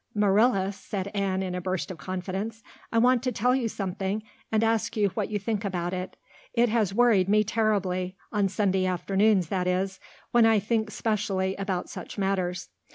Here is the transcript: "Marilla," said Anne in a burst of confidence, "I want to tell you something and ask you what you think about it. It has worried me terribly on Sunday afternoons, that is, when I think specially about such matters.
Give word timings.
"Marilla," 0.15 0.71
said 0.71 1.09
Anne 1.09 1.43
in 1.43 1.53
a 1.53 1.61
burst 1.61 1.91
of 1.91 1.99
confidence, 1.99 2.63
"I 2.91 2.97
want 2.97 3.21
to 3.21 3.31
tell 3.31 3.55
you 3.55 3.69
something 3.69 4.23
and 4.51 4.63
ask 4.63 4.97
you 4.97 5.09
what 5.09 5.29
you 5.29 5.37
think 5.37 5.63
about 5.63 5.93
it. 5.93 6.17
It 6.55 6.69
has 6.69 6.91
worried 6.91 7.29
me 7.29 7.43
terribly 7.43 8.17
on 8.31 8.49
Sunday 8.49 8.87
afternoons, 8.87 9.49
that 9.49 9.67
is, 9.67 9.99
when 10.31 10.47
I 10.47 10.57
think 10.57 10.89
specially 10.89 11.55
about 11.57 11.87
such 11.87 12.17
matters. 12.17 12.69